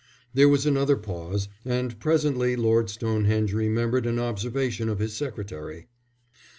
[0.33, 5.89] There was another pause, and presently Lord Stonehenge remembered an observation of his secretary.